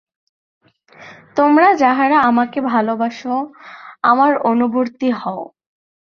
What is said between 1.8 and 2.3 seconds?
যাহারা